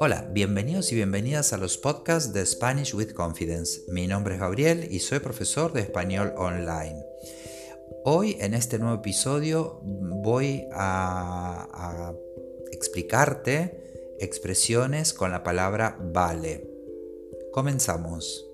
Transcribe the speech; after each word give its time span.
Hola, 0.00 0.28
bienvenidos 0.30 0.92
y 0.92 0.94
bienvenidas 0.94 1.52
a 1.52 1.58
los 1.58 1.78
podcasts 1.78 2.32
de 2.32 2.44
Spanish 2.46 2.94
with 2.94 3.12
Confidence. 3.12 3.80
Mi 3.88 4.06
nombre 4.06 4.34
es 4.34 4.40
Gabriel 4.40 4.88
y 4.90 5.00
soy 5.00 5.18
profesor 5.18 5.72
de 5.72 5.80
español 5.80 6.34
online. 6.36 7.04
Hoy 8.04 8.36
en 8.40 8.54
este 8.54 8.78
nuevo 8.78 8.96
episodio 8.96 9.80
voy 9.82 10.66
a, 10.72 12.14
explicarte 12.72 14.16
expresiones 14.20 15.12
con 15.12 15.30
la 15.30 15.42
palabra 15.42 15.98
vale. 16.00 16.70
Comenzamos. 17.52 18.47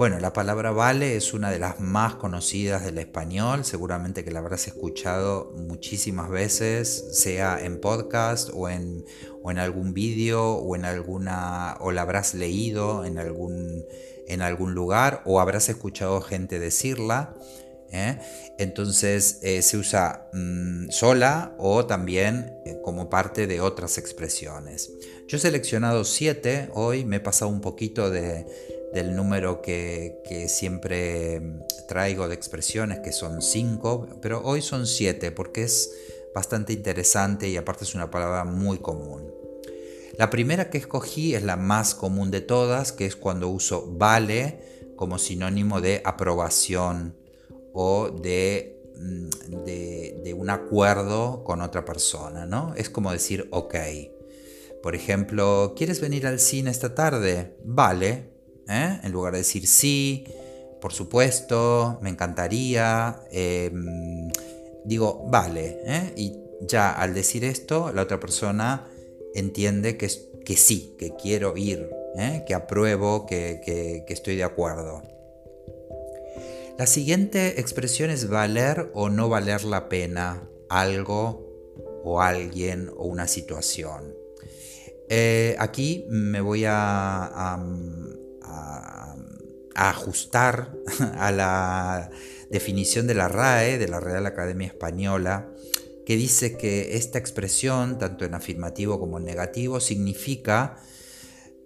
Bueno, 0.00 0.18
la 0.18 0.32
palabra 0.32 0.70
vale 0.70 1.16
es 1.16 1.34
una 1.34 1.50
de 1.50 1.58
las 1.58 1.78
más 1.78 2.14
conocidas 2.14 2.86
del 2.86 2.96
español, 2.96 3.66
seguramente 3.66 4.24
que 4.24 4.30
la 4.30 4.38
habrás 4.38 4.66
escuchado 4.66 5.52
muchísimas 5.58 6.30
veces, 6.30 7.04
sea 7.12 7.62
en 7.62 7.82
podcast 7.82 8.48
o 8.54 8.70
en, 8.70 9.04
o 9.42 9.50
en 9.50 9.58
algún 9.58 9.92
vídeo 9.92 10.54
o 10.54 10.74
en 10.74 10.86
alguna 10.86 11.76
o 11.80 11.92
la 11.92 12.00
habrás 12.00 12.32
leído 12.32 13.04
en 13.04 13.18
algún, 13.18 13.84
en 14.26 14.40
algún 14.40 14.72
lugar 14.72 15.20
o 15.26 15.38
habrás 15.38 15.68
escuchado 15.68 16.22
gente 16.22 16.58
decirla. 16.58 17.34
¿eh? 17.92 18.18
Entonces 18.58 19.40
eh, 19.42 19.60
se 19.60 19.76
usa 19.76 20.30
mm, 20.32 20.88
sola 20.88 21.54
o 21.58 21.84
también 21.84 22.54
eh, 22.64 22.78
como 22.82 23.10
parte 23.10 23.46
de 23.46 23.60
otras 23.60 23.98
expresiones. 23.98 24.90
Yo 25.28 25.36
he 25.36 25.40
seleccionado 25.40 26.04
siete 26.04 26.70
hoy, 26.72 27.04
me 27.04 27.16
he 27.16 27.20
pasado 27.20 27.50
un 27.50 27.60
poquito 27.60 28.10
de 28.10 28.46
del 28.92 29.14
número 29.14 29.62
que, 29.62 30.46
siempre 30.48 31.42
traigo 31.88 32.28
de 32.28 32.34
expresiones, 32.34 33.00
que 33.00 33.12
son 33.12 33.42
cinco, 33.42 34.06
pero 34.20 34.42
hoy 34.44 34.62
son 34.62 34.86
siete 34.86 35.30
porque 35.32 35.64
es 35.64 35.92
bastante 36.34 36.72
interesante 36.72 37.48
y 37.48 37.56
aparte 37.56 37.84
es 37.84 37.94
una 37.94 38.10
palabra 38.10 38.44
muy 38.44 38.78
común. 38.78 39.32
La 40.16 40.30
primera 40.30 40.70
que 40.70 40.78
escogí 40.78 41.34
es 41.34 41.42
la 41.42 41.56
más 41.56 41.94
común 41.94 42.30
de 42.30 42.40
todas, 42.40 42.92
que 42.92 43.06
es 43.06 43.16
cuando 43.16 43.48
uso 43.48 43.86
vale 43.96 44.92
como 44.96 45.18
sinónimo 45.18 45.80
de 45.80 46.02
aprobación 46.04 47.16
o 47.72 48.10
de, 48.10 48.82
mm, 48.96 49.64
de, 49.64 50.20
de 50.22 50.34
un 50.34 50.50
acuerdo 50.50 51.42
con 51.42 51.62
otra 51.62 51.84
persona, 51.84 52.44
¿no? 52.44 52.74
Es 52.76 52.90
como 52.90 53.12
decir 53.12 53.48
ok. 53.50 53.74
Por 54.82 54.94
ejemplo, 54.94 55.74
¿quieres 55.76 56.00
venir 56.00 56.26
al 56.26 56.38
cine 56.38 56.70
esta 56.70 56.94
tarde? 56.94 57.56
Vale, 57.64 58.30
¿eh? 58.70 59.00
en 59.02 59.12
lugar 59.12 59.32
de 59.32 59.38
decir 59.38 59.66
sí, 59.66 60.24
por 60.80 60.92
supuesto, 60.92 61.98
me 62.00 62.08
encantaría, 62.08 63.20
em, 63.30 64.30
digo, 64.84 65.26
vale, 65.28 65.80
¿eh? 65.84 66.12
y 66.16 66.36
ya 66.62 66.92
al 66.92 67.12
decir 67.12 67.44
esto, 67.44 67.92
la 67.92 68.02
otra 68.02 68.18
persona 68.18 68.88
entiende 69.34 69.96
que, 69.96 70.08
que 70.44 70.56
sí, 70.56 70.96
que 70.98 71.14
quiero 71.16 71.56
ir, 71.56 71.90
¿eh? 72.16 72.44
que 72.46 72.54
apruebo, 72.54 73.26
que, 73.26 74.04
estoy 74.08 74.36
de 74.36 74.44
acuerdo. 74.44 75.02
La 76.78 76.86
siguiente 76.86 77.60
expresión 77.60 78.08
es 78.08 78.28
valer 78.30 78.90
o 78.94 79.10
no 79.10 79.28
valer 79.28 79.64
la 79.64 79.90
pena 79.90 80.48
algo 80.70 81.46
o 82.04 82.22
alguien 82.22 82.90
o 82.96 83.04
una 83.04 83.28
situación. 83.28 84.14
aquí 85.58 86.06
me 86.08 86.40
voy 86.40 86.64
a, 86.66 87.58
ajustar 89.74 90.72
a 91.18 91.32
la 91.32 92.10
definición 92.50 93.06
de 93.06 93.14
la 93.14 93.28
RAE, 93.28 93.78
de 93.78 93.88
la 93.88 94.00
Real 94.00 94.26
Academia 94.26 94.66
Española, 94.66 95.48
que 96.04 96.16
dice 96.16 96.56
que 96.56 96.96
esta 96.96 97.18
expresión, 97.18 97.98
tanto 97.98 98.24
en 98.24 98.34
afirmativo 98.34 98.98
como 98.98 99.18
en 99.18 99.24
negativo, 99.24 99.80
significa 99.80 100.76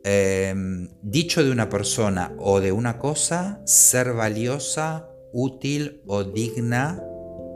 em, 0.05 0.91
dicho 1.03 1.43
de 1.43 1.51
una 1.51 1.69
persona 1.69 2.35
o 2.39 2.61
de 2.61 2.73
una 2.73 2.99
cosa, 2.99 3.63
ser 3.65 4.13
valiosa, 4.13 5.09
útil 5.33 6.03
o 6.07 6.23
digna 6.23 7.03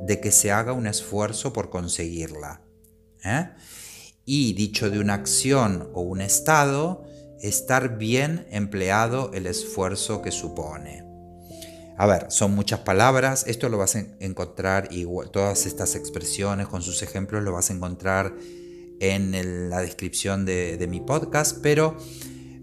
de 0.02 0.20
que 0.20 0.32
se 0.32 0.50
haga 0.50 0.72
un 0.72 0.86
esfuerzo 0.86 1.52
por 1.52 1.70
conseguirla. 1.70 2.62
¿eh? 3.24 3.50
Y 4.24 4.54
dicho 4.54 4.90
de 4.90 4.98
una 4.98 5.14
acción 5.14 5.90
o 5.92 6.00
un 6.00 6.20
estado, 6.20 7.04
estar 7.42 7.98
bien 7.98 8.46
empleado 8.50 9.30
el 9.32 9.46
esfuerzo 9.46 10.22
que 10.22 10.30
supone. 10.30 11.04
A 11.96 12.06
ver, 12.06 12.26
son 12.28 12.54
muchas 12.54 12.80
palabras, 12.80 13.44
esto 13.48 13.68
lo 13.68 13.76
vas 13.76 13.96
a 13.96 14.04
encontrar, 14.20 14.88
todas 15.32 15.66
estas 15.66 15.96
expresiones 15.96 16.68
con 16.68 16.80
sus 16.80 17.02
ejemplos 17.02 17.42
lo 17.42 17.52
vas 17.52 17.70
a 17.70 17.72
encontrar 17.74 18.36
en 19.00 19.68
la 19.68 19.80
descripción 19.80 20.44
de, 20.44 20.86
mi 20.88 21.00
podcast, 21.00 21.58
pero 21.60 21.96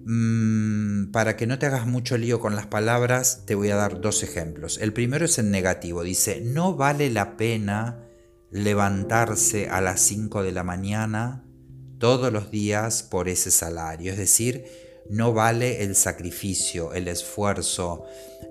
mm, 0.05 1.11
para 1.11 1.35
que 1.35 1.47
no 1.47 1.59
te 1.59 1.65
hagas 1.65 1.85
mucho 1.85 2.17
lío 2.17 2.39
con 2.39 2.55
las 2.55 2.67
palabras, 2.67 3.43
te 3.45 3.55
voy 3.55 3.71
a 3.71 3.75
dar 3.75 3.99
dos 3.99 4.23
ejemplos. 4.23 4.77
El 4.77 4.93
primero 4.93 5.25
es 5.25 5.37
en 5.37 5.51
negativo, 5.51 6.03
dice, 6.03 6.41
no 6.41 6.75
vale 6.75 7.09
la 7.09 7.35
pena 7.35 8.05
levantarse 8.51 9.67
a 9.67 9.81
las 9.81 9.99
5 9.99 10.43
de 10.43 10.53
la 10.53 10.63
mañana 10.63 11.43
todos 11.99 12.31
los 12.31 12.51
días 12.51 13.03
por 13.03 13.29
ese 13.29 13.51
salario. 13.51 14.11
Es 14.11 14.17
decir, 14.17 14.65
no 15.09 15.33
vale 15.33 15.83
el 15.83 15.95
sacrificio, 15.95 16.93
el 16.93 17.07
esfuerzo, 17.07 18.05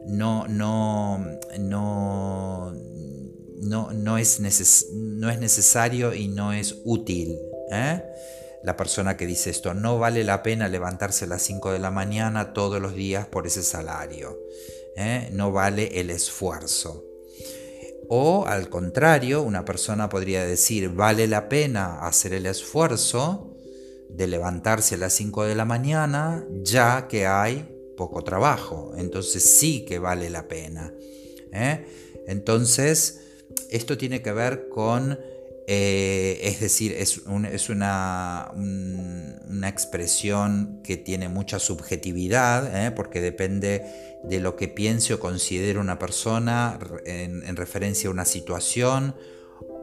no, 0.06 0.46
no, 0.48 1.18
no, 1.58 2.72
no, 3.58 3.92
no, 3.92 4.18
es, 4.18 4.40
necesario 4.40 6.14
y 6.14 6.28
no 6.28 6.52
es 6.52 6.76
útil. 6.84 7.38
¿eh? 7.70 8.02
La 8.62 8.76
persona 8.76 9.16
que 9.16 9.26
dice 9.26 9.50
esto, 9.50 9.74
no 9.74 9.98
vale 9.98 10.24
la 10.24 10.42
pena 10.42 10.68
levantarse 10.68 11.24
a 11.24 11.28
las 11.28 11.42
5 11.42 11.72
de 11.72 11.78
la 11.78 11.90
mañana 11.90 12.52
todos 12.52 12.80
los 12.80 12.94
días 12.94 13.26
por 13.26 13.46
ese 13.46 13.62
salario. 13.62 14.38
¿eh? 14.96 15.28
No 15.32 15.52
vale 15.52 16.00
el 16.00 16.10
esfuerzo. 16.10 17.13
O 18.08 18.46
al 18.46 18.68
contrario, 18.68 19.42
una 19.42 19.64
persona 19.64 20.08
podría 20.08 20.44
decir, 20.44 20.90
vale 20.90 21.26
la 21.26 21.48
pena 21.48 22.00
hacer 22.00 22.32
el 22.34 22.46
esfuerzo 22.46 23.56
de 24.08 24.26
levantarse 24.26 24.94
a 24.94 24.98
las 24.98 25.12
5 25.14 25.44
de 25.44 25.54
la 25.54 25.64
mañana 25.64 26.46
ya 26.62 27.08
que 27.08 27.26
hay 27.26 27.68
poco 27.96 28.22
trabajo. 28.22 28.92
Entonces 28.96 29.58
sí 29.58 29.84
que 29.84 29.98
vale 29.98 30.30
la 30.30 30.48
pena. 30.48 30.92
¿eh? 31.52 31.86
Entonces, 32.26 33.20
esto 33.70 33.96
tiene 33.98 34.22
que 34.22 34.32
ver 34.32 34.68
con 34.68 35.18
eh, 35.66 36.40
es 36.42 36.60
decir, 36.60 36.92
es, 36.92 37.18
una, 37.68 38.52
una, 38.54 39.68
expresión 39.68 40.80
que 40.84 40.98
tiene 40.98 41.28
mucha 41.28 41.58
subjetividad, 41.58 42.86
¿eh? 42.86 42.90
porque 42.90 43.22
depende 43.22 43.82
de 44.24 44.40
lo 44.40 44.56
que 44.56 44.68
piense 44.68 45.14
o 45.14 45.20
considere 45.20 45.78
una 45.78 45.98
persona 45.98 46.78
en, 47.06 47.56
referencia 47.56 48.08
a 48.08 48.12
una 48.12 48.26
situación, 48.26 49.16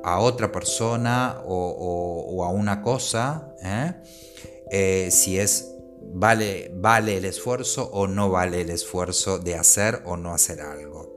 a 0.04 0.20
otra 0.20 0.52
persona 0.52 1.42
o, 1.46 2.44
a 2.46 2.50
una 2.50 2.84
cosa, 2.84 3.56
¿eh? 3.64 5.10
si 5.10 5.40
es 5.40 5.72
vale, 6.14 6.72
vale 6.76 7.18
el 7.18 7.26
esfuerzo 7.26 7.90
o 7.92 8.08
no 8.08 8.30
vale 8.30 8.62
el 8.62 8.70
esfuerzo 8.70 9.40
de 9.40 9.56
hacer 9.56 10.04
o 10.06 10.16
no 10.16 10.34
hacer 10.34 10.62
algo. 10.62 11.11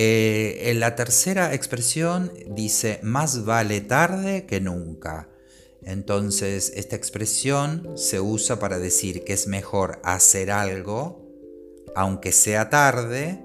Eh, 0.00 0.70
en 0.70 0.78
la 0.78 0.94
tercera 0.94 1.54
expresión 1.54 2.32
dice, 2.46 3.00
más 3.02 3.44
vale 3.44 3.80
tarde 3.80 4.46
que 4.46 4.60
nunca. 4.60 5.28
Entonces, 5.82 6.72
esta 6.76 6.94
expresión 6.94 7.98
se 7.98 8.20
usa 8.20 8.60
para 8.60 8.78
decir 8.78 9.24
que 9.24 9.32
es 9.32 9.48
mejor 9.48 10.00
hacer 10.04 10.52
algo, 10.52 11.26
aunque 11.96 12.30
sea 12.30 12.70
tarde, 12.70 13.42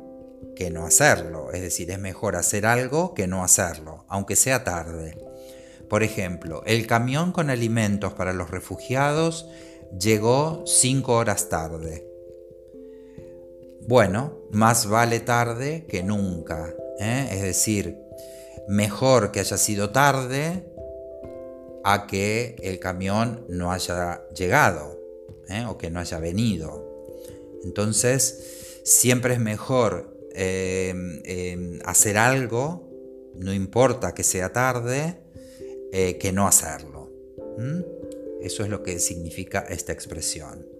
que 0.56 0.70
no 0.70 0.86
hacerlo. 0.86 1.52
Es 1.52 1.64
decir, 1.64 1.90
es 1.90 1.98
mejor 1.98 2.36
hacer 2.36 2.68
algo 2.68 3.16
que 3.16 3.26
no 3.26 3.44
hacerlo, 3.44 4.06
aunque 4.08 4.36
sea 4.36 4.64
tarde. 4.64 5.18
Por 5.90 6.04
ejemplo, 6.04 6.62
el 6.68 6.86
camión 6.86 7.32
con 7.32 7.50
alimentos 7.50 8.14
para 8.14 8.32
los 8.32 8.52
refugiados 8.52 9.48
llegó 10.00 10.64
cinco 10.68 11.16
horas 11.16 11.50
tarde. 11.50 12.13
Bueno, 13.88 14.48
más 14.52 14.88
vale 14.88 15.20
tarde 15.20 15.86
que 15.90 16.04
nunca. 16.04 16.74
¿eh? 17.00 17.28
Es 17.32 17.42
decir, 17.42 18.00
mejor 18.68 19.32
que 19.32 19.42
haya 19.42 19.58
sido 19.58 19.90
tarde 19.90 20.64
a 21.84 22.08
que 22.08 22.56
el 22.64 22.80
camión 22.80 23.46
no 23.50 23.74
haya 23.74 24.26
llegado 24.30 25.00
¿eh? 25.50 25.66
o 25.68 25.78
que 25.78 25.90
no 25.90 26.00
haya 26.00 26.20
venido. 26.20 27.06
Entonces, 27.66 28.80
siempre 28.86 29.34
es 29.34 29.40
mejor 29.40 30.18
em, 30.34 31.22
em, 31.26 31.80
hacer 31.84 32.18
algo, 32.18 32.90
no 33.36 33.54
importa 33.54 34.14
que 34.14 34.24
sea 34.24 34.54
tarde, 34.54 35.20
eh, 35.92 36.18
que 36.18 36.32
no 36.32 36.48
hacerlo. 36.48 37.12
Eso 38.42 38.64
es 38.64 38.70
lo 38.70 38.82
que 38.82 39.00
significa 39.00 39.66
esta 39.70 39.92
expresión. 39.92 40.73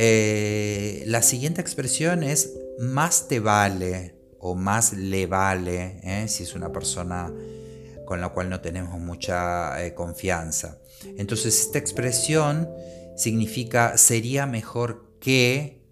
Eh, 0.00 1.02
la 1.06 1.22
siguiente 1.22 1.60
expresión 1.60 2.22
es 2.22 2.54
más 2.78 3.26
te 3.26 3.40
vale 3.40 4.14
o 4.38 4.54
más 4.54 4.92
le 4.92 5.26
vale, 5.26 6.00
¿eh? 6.04 6.28
si 6.28 6.44
es 6.44 6.54
una 6.54 6.70
persona 6.70 7.32
con 8.04 8.20
la 8.20 8.28
cual 8.28 8.48
no 8.48 8.60
tenemos 8.60 9.00
mucha 9.00 9.84
eh, 9.84 9.94
confianza. 9.94 10.78
Entonces 11.16 11.60
esta 11.60 11.78
expresión 11.78 12.70
significa 13.16 13.98
sería 13.98 14.46
mejor 14.46 15.18
que 15.18 15.82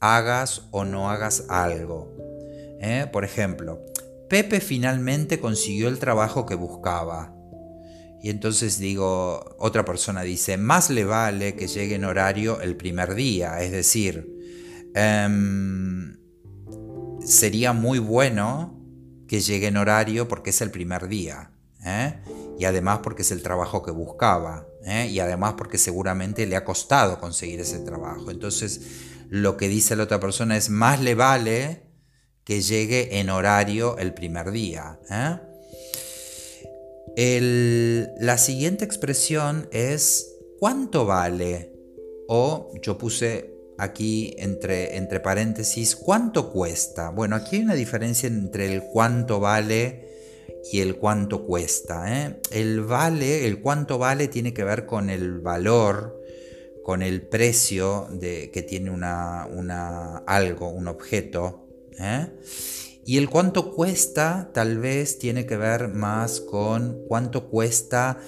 hagas 0.00 0.62
o 0.72 0.84
no 0.84 1.08
hagas 1.08 1.44
algo. 1.48 2.12
Por 3.12 3.24
ejemplo, 3.24 3.80
Pepe 4.28 4.60
finalmente 4.60 5.40
consiguió 5.40 5.88
el 5.88 5.98
trabajo 5.98 6.46
que 6.46 6.56
buscaba. 6.56 7.35
Y 8.22 8.30
entonces 8.30 8.78
digo, 8.78 9.56
otra 9.58 9.84
persona 9.84 10.22
dice, 10.22 10.56
más 10.56 10.90
le 10.90 11.04
vale 11.04 11.54
que 11.54 11.68
llegue 11.68 11.94
en 11.94 12.04
horario 12.04 12.60
el 12.60 12.76
primer 12.76 13.14
día, 13.14 13.60
es 13.60 13.70
decir, 13.70 14.32
em, 14.94 16.16
sería 17.20 17.72
muy 17.72 17.98
bueno 17.98 18.76
que 19.28 19.40
llegue 19.40 19.66
en 19.66 19.76
horario 19.76 20.28
porque 20.28 20.50
es 20.50 20.60
el 20.60 20.70
primer 20.70 21.08
día. 21.08 21.50
¿eh? 21.84 22.14
Y 22.58 22.64
además 22.64 23.00
porque 23.02 23.22
es 23.22 23.30
el 23.30 23.42
trabajo 23.42 23.82
que 23.82 23.90
buscaba. 23.90 24.66
¿eh? 24.84 25.08
Y 25.10 25.20
además 25.20 25.54
porque 25.58 25.78
seguramente 25.78 26.46
le 26.46 26.56
ha 26.56 26.64
costado 26.64 27.20
conseguir 27.20 27.60
ese 27.60 27.80
trabajo. 27.80 28.30
Entonces 28.30 28.80
lo 29.28 29.56
que 29.56 29.68
dice 29.68 29.96
la 29.96 30.04
otra 30.04 30.20
persona 30.20 30.56
es 30.56 30.70
más 30.70 31.00
le 31.00 31.14
vale 31.14 31.82
que 32.44 32.62
llegue 32.62 33.18
en 33.18 33.30
horario 33.30 33.98
el 33.98 34.14
primer 34.14 34.52
día. 34.52 35.00
¿eh? 35.10 35.38
La 37.16 38.36
siguiente 38.36 38.84
expresión 38.84 39.68
es 39.72 40.36
¿cuánto 40.58 41.06
vale? 41.06 41.72
O 42.28 42.72
yo 42.82 42.98
puse 42.98 43.54
aquí 43.78 44.34
entre, 44.38 44.96
entre 44.96 45.20
paréntesis 45.20 45.96
¿cuánto 45.96 46.52
cuesta? 46.52 47.10
Bueno, 47.10 47.36
aquí 47.36 47.56
hay 47.56 47.62
una 47.62 47.74
diferencia 47.74 48.26
entre 48.26 48.72
el 48.72 48.82
cuánto 48.92 49.40
vale 49.40 50.06
y 50.70 50.80
el 50.80 50.96
cuánto 50.96 51.46
cuesta. 51.46 52.04
¿eh? 52.12 52.40
El 52.50 52.82
vale, 52.82 53.46
el 53.46 53.60
cuánto 53.60 53.96
vale 53.98 54.28
tiene 54.28 54.52
que 54.52 54.64
ver 54.64 54.84
con 54.84 55.08
el 55.08 55.40
valor, 55.40 56.22
con 56.82 57.02
el 57.02 57.22
precio 57.22 58.08
de, 58.10 58.50
que 58.50 58.62
tiene 58.62 58.90
una, 58.90 59.44
algo, 60.26 60.68
un 60.68 60.88
objeto. 60.88 61.66
¿eh? 61.98 62.26
Y 63.06 63.18
el 63.18 63.30
cuánto 63.30 63.72
cuesta 63.72 64.50
tal 64.52 64.78
vez 64.78 65.20
tiene 65.20 65.46
que 65.46 65.56
ver 65.56 65.86
más 65.86 66.40
con 66.40 67.04
cuánto 67.06 67.48
cuesta, 67.48 68.18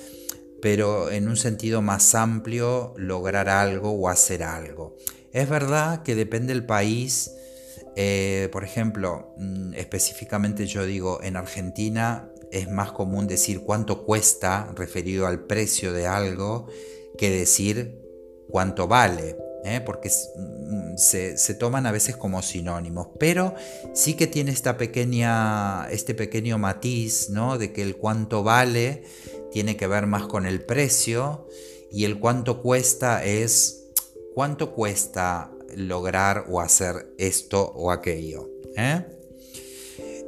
pero 0.63 1.11
en 1.11 1.29
un 1.29 1.37
sentido 1.37 1.83
más 1.83 2.15
amplio, 2.15 2.95
lograr 2.97 3.49
algo 3.49 3.91
o 3.91 4.09
hacer 4.09 4.45
algo. 4.45 4.97
Es 5.33 5.49
verdad 5.49 6.05
que 6.05 6.15
depende 6.15 6.55
del 6.55 6.65
país. 6.65 7.33
Eh, 7.97 8.49
por 8.53 8.63
ejemplo, 8.63 9.35
mm, 9.39 9.75
específicamente 9.75 10.67
yo 10.67 10.87
digo, 10.87 11.21
en 11.25 11.37
Argentina 11.37 12.31
es 12.53 12.71
más 12.71 12.93
común 12.93 13.27
decir 13.27 13.63
cuánto 13.63 14.05
cuesta 14.05 14.73
referido 14.77 15.27
al 15.27 15.45
precio 15.45 15.93
de 15.93 16.07
algo 16.07 16.69
que 17.19 17.31
decir 17.31 18.01
cuánto 18.49 18.87
vale. 18.87 19.37
¿Eh? 19.65 19.81
porque 19.85 20.09
mm, 20.09 20.97
se, 20.97 21.55
toman 21.55 21.87
a 21.87 21.93
veces 21.93 22.17
como 22.17 22.43
sinónimos, 22.43 23.09
pero 23.19 23.55
sí 23.95 24.15
que 24.15 24.27
tiene 24.27 24.51
esta 24.51 24.77
pequeña, 24.77 25.89
este 25.91 26.15
pequeño 26.15 26.59
matiz 26.59 27.31
¿no? 27.31 27.59
de 27.59 27.73
que 27.73 27.83
el 27.83 27.97
cuánto 27.97 28.43
vale 28.43 29.03
tiene 29.51 29.77
que 29.77 29.87
ver 29.87 30.07
más 30.07 30.27
con 30.27 30.47
el 30.47 30.63
precio 30.65 31.47
y 31.91 32.05
el 32.05 32.19
cuánto 32.19 32.63
cuesta 32.63 33.25
es 33.25 33.87
cuánto 34.35 34.75
cuesta 34.75 35.51
lograr 35.75 36.45
o 36.49 36.61
hacer 36.61 37.15
esto 37.19 37.63
o 37.75 37.91
aquello. 37.91 38.49
¿eh? 38.77 39.05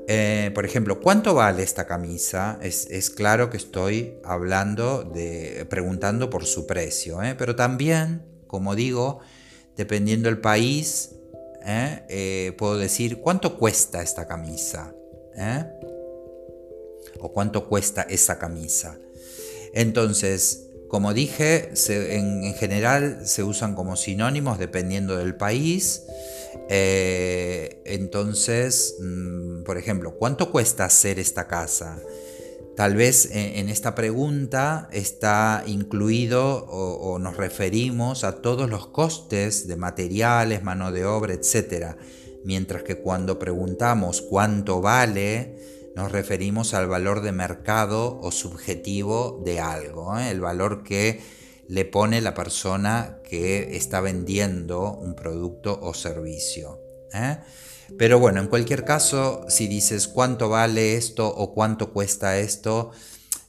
Eh, 0.09 0.51
por 0.55 0.65
ejemplo, 0.65 1.01
¿cuánto 1.01 1.35
vale 1.35 1.63
esta 1.63 1.87
camisa? 1.87 2.59
Es, 2.63 3.11
claro 3.11 3.51
que 3.51 3.57
estoy 3.57 4.15
hablando 4.25 5.05
de, 5.05 5.65
preguntando 5.71 6.31
por 6.31 6.47
su 6.47 6.67
precio, 6.67 7.21
pero 7.39 7.55
también 7.55 8.30
como 8.51 8.75
digo, 8.75 9.21
dependiendo 9.77 10.29
del 10.29 10.41
país, 10.41 11.11
¿eh? 11.65 12.03
Eh, 12.09 12.53
puedo 12.59 12.79
decir 12.79 13.21
cuánto 13.21 13.57
cuesta 13.57 14.03
esta 14.03 14.27
camisa. 14.27 14.93
¿eh? 15.37 15.65
O 17.21 17.31
cuánto 17.33 17.69
cuesta 17.69 18.03
esa 18.03 18.41
camisa. 18.41 18.99
Entonces, 19.73 20.67
como 20.89 21.15
dije, 21.15 21.71
en, 21.87 22.53
general 22.55 23.21
se 23.25 23.45
usan 23.45 23.77
como 23.77 23.95
sinónimos 23.95 24.59
dependiendo 24.59 25.17
del 25.17 25.37
país. 25.37 26.03
entonces, 27.85 28.97
mm, 28.99 29.63
por 29.63 29.79
ejemplo, 29.79 30.17
¿cuánto 30.17 30.51
cuesta 30.51 30.87
hacer 30.87 31.21
esta 31.21 31.47
casa? 31.47 32.03
Tal 32.81 32.97
vez 32.97 33.29
en 33.31 33.69
esta 33.69 33.95
pregunta 33.95 34.89
está 34.91 35.65
incluido 35.67 36.65
o, 36.65 37.19
nos 37.19 37.37
referimos 37.37 38.25
a 38.25 38.41
todos 38.41 38.71
los 38.71 38.87
costes 38.87 39.69
de 39.69 39.77
materiales, 39.77 40.63
mano 40.63 40.91
de 40.91 41.05
obra, 41.05 41.35
etc. 41.35 41.97
Mientras 42.43 42.83
que 42.83 42.97
cuando 42.97 43.39
preguntamos 43.39 44.23
cuánto 44.23 44.81
vale, 44.81 45.59
nos 45.95 46.11
referimos 46.11 46.73
al 46.73 46.89
valor 46.89 47.21
de 47.21 47.33
mercado 47.33 48.19
o 48.19 48.33
subjetivo 48.33 49.43
de 49.45 49.61
algo, 49.61 50.19
¿eh? 50.19 50.31
el 50.31 50.41
valor 50.41 50.83
que 50.83 51.21
le 51.69 51.85
pone 51.85 52.23
la 52.23 52.33
persona 52.33 53.19
que 53.29 53.77
está 53.77 54.01
vendiendo 54.01 54.95
un 54.95 55.15
producto 55.15 55.79
o 55.83 55.93
servicio. 55.93 56.90
¿Eh? 57.13 57.39
Pero 57.99 58.19
bueno, 58.19 58.41
en 58.41 58.47
cualquier 58.47 58.85
caso, 58.85 59.45
si 59.49 59.67
dices 59.67 60.09
cuánto 60.09 60.49
vale 60.49 60.97
esto 60.97 61.29
o 61.29 61.53
cuánto 61.53 61.93
cuesta 61.93 62.39
esto, 62.39 62.93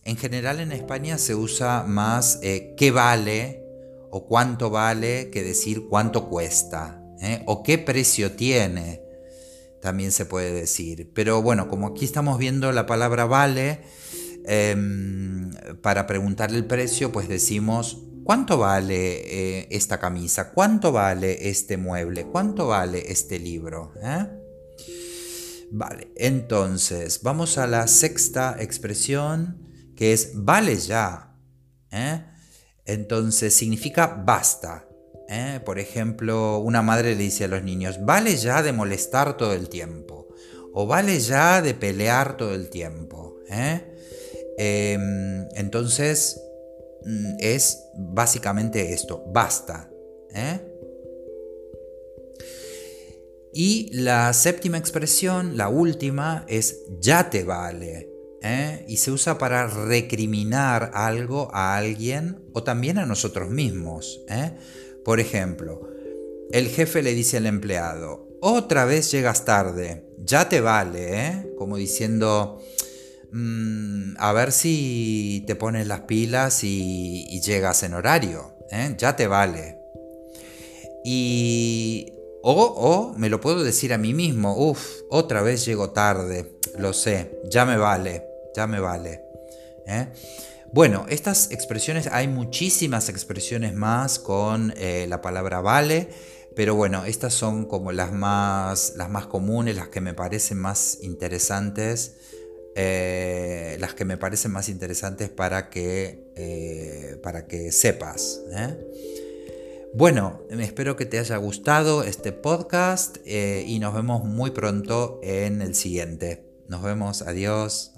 en 0.04 0.18
general 0.18 0.60
en 0.60 0.72
España 0.72 1.18
se 1.18 1.36
usa 1.36 1.84
más 1.84 2.40
eh, 2.42 2.74
qué 2.75 2.92
vale 2.92 3.63
o 4.10 4.25
cuánto 4.25 4.69
vale 4.69 5.30
que 5.30 5.44
decir 5.44 5.88
cuánto 5.88 6.28
cuesta 6.28 7.02
¿eh? 7.22 7.44
o 7.46 7.63
qué 7.63 7.78
precio 7.78 8.31
tiene, 8.31 9.02
también 9.81 10.12
se 10.12 10.25
puede 10.25 10.52
decir. 10.54 11.12
Pero 11.13 11.42
bueno, 11.42 11.68
como 11.68 11.88
aquí 11.88 12.06
estamos 12.06 12.38
viendo 12.40 12.72
la 12.72 12.86
palabra 12.86 13.25
vale, 13.25 13.81
em, 14.46 15.52
para 15.81 16.08
preguntarle 16.08 16.58
el 16.58 16.66
precio, 16.66 17.12
pues 17.12 17.28
decimos 17.28 18.00
¿Cuánto 18.31 18.60
vale 18.60 19.60
eh, 19.60 19.68
esta 19.72 20.00
camisa? 20.00 20.51
¿Cuánto 20.51 20.94
vale 20.94 21.50
este 21.50 21.75
mueble? 21.75 22.28
¿Cuánto 22.28 22.68
vale 22.68 23.12
este 23.12 23.38
libro? 23.38 23.92
¿Eh? 24.01 24.25
Vale, 25.69 26.13
entonces 26.16 27.24
vamos 27.24 27.57
a 27.57 27.68
la 27.68 27.88
sexta 27.88 28.56
expresión 28.57 29.67
que 29.98 30.13
es 30.13 30.32
vale 30.34 30.77
ya. 30.77 31.36
¿eh? 31.91 32.24
Entonces 32.86 33.53
significa 33.53 34.08
basta. 34.08 34.88
Por 35.65 35.77
ejemplo, 35.77 36.60
una 36.60 36.82
madre 36.82 37.15
le 37.15 37.24
dice 37.24 37.44
a 37.44 37.50
los 37.50 37.63
niños, 37.63 38.00
vale 38.06 38.38
ya 38.38 38.63
de 38.63 38.72
molestar 38.72 39.36
todo 39.36 39.51
el 39.51 39.67
tiempo. 39.67 40.29
O 40.72 40.88
vale 40.88 41.20
ya 41.20 41.62
de 41.62 41.74
pelear 41.74 42.38
todo 42.38 42.56
el 42.56 42.70
tiempo. 42.70 43.39
Em, 44.58 45.50
entonces 45.53 46.39
es 47.39 47.84
básicamente 47.96 48.93
esto, 48.93 49.24
basta. 49.34 49.89
¿eh? 50.34 50.60
Y 53.53 53.89
la 53.93 54.31
séptima 54.34 54.77
expresión, 54.77 55.58
la 55.58 55.70
última, 55.70 56.46
es 56.48 56.84
ya 57.00 57.29
te 57.29 57.43
vale. 57.43 58.10
¿eh? 58.41 58.86
Y 58.88 58.98
se 58.98 59.12
usa 59.12 59.38
para 59.38 59.67
recriminar 59.67 60.91
algo 60.93 61.50
a 61.53 61.75
alguien 61.75 62.39
o 62.53 62.63
también 62.63 62.98
a 62.98 63.05
nosotros 63.05 63.50
mismos. 63.50 64.22
¿eh? 64.29 64.53
Por 65.03 65.20
ejemplo, 65.20 65.89
el 66.51 66.67
jefe 66.70 67.03
le 67.03 67.13
dice 67.13 67.38
al 67.38 67.46
empleado, 67.46 68.27
otra 68.41 68.86
vez 68.86 69.12
llegas 69.12 69.46
tarde, 69.46 70.05
ya 70.17 70.50
te 70.50 70.62
vale, 70.62 71.53
como 71.58 71.77
diciendo, 71.77 72.62
Mm, 73.34 74.16
a 74.18 74.34
ver 74.34 74.52
si 74.52 75.44
te 75.48 75.56
pones 75.56 75.88
las 75.88 76.02
pilas 76.02 76.64
y, 76.64 77.40
llegas 77.42 77.84
en 77.84 77.94
horario, 77.94 78.58
¿eh? 78.70 78.94
ya 78.98 79.16
te 79.16 79.28
vale. 79.28 79.80
Y 81.04 82.12
o, 82.44 83.14
me 83.18 83.30
lo 83.30 83.40
puedo 83.40 83.64
decir 83.64 83.94
a 83.94 83.98
mí 83.98 84.14
mismo, 84.14 84.56
uff, 84.58 84.86
otra 85.10 85.42
vez 85.42 85.66
llego 85.66 85.92
tarde, 85.92 86.60
lo 86.78 86.92
sé, 86.92 87.40
ya 87.50 87.66
me 87.66 87.78
vale, 87.78 88.26
ya 88.56 88.68
me 88.68 88.80
vale. 88.80 89.24
¿eh? 89.88 90.08
Bueno, 90.74 91.06
estas 91.10 91.52
expresiones, 91.52 92.08
hay 92.08 92.28
muchísimas 92.28 93.10
expresiones 93.10 93.74
más 93.74 94.20
con 94.20 94.74
eh, 94.76 95.06
la 95.08 95.22
palabra 95.22 95.62
vale, 95.62 96.10
pero 96.56 96.76
bueno, 96.76 97.06
estas 97.06 97.34
son 97.34 97.66
como 97.66 97.94
las 97.94 98.12
más, 98.12 98.94
las 98.98 99.10
más 99.10 99.28
comunes, 99.28 99.78
las 99.78 99.88
que 99.88 100.02
me 100.02 100.14
parecen 100.14 100.60
más 100.60 100.98
interesantes 101.02 102.18
eh, 102.75 103.75
las 103.80 103.94
que 103.94 104.06
me 104.06 104.18
parecen 104.18 104.51
más 104.51 104.70
interesantes 104.70 105.30
para 105.30 105.70
que, 105.70 106.32
eh, 106.36 107.20
para 107.22 107.46
que 107.48 107.72
sepas. 107.72 108.42
¿eh? 108.51 108.78
Bueno, 109.94 110.42
espero 110.50 110.96
que 110.96 111.06
te 111.06 111.20
haya 111.20 111.36
gustado 111.38 112.04
este 112.04 112.32
podcast 112.32 113.18
y 113.25 113.80
nos 113.80 113.94
vemos 113.94 114.24
muy 114.24 114.51
pronto 114.51 115.20
en 115.22 115.62
el 115.62 115.75
siguiente. 115.75 116.46
Nos 116.70 116.82
vemos, 116.82 117.22
adiós. 117.24 117.92